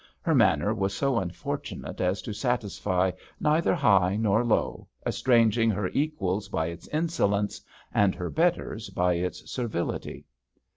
[0.21, 6.49] Her manner was so unfortunate as to satisfy neither high nor low, estranging her equals
[6.49, 7.61] by its insolence,
[7.93, 10.25] and her betters by its servility.